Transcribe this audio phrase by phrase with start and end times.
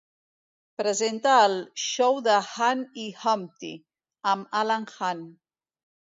[0.81, 3.69] Presenta el "Show de Hahn i Humpty"
[4.31, 5.21] amb Alan Hahn.